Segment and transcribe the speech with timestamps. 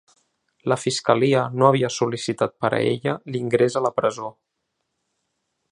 [0.71, 4.33] La fiscalia no havia sol·licitat per a ella l’ingrés a la presó.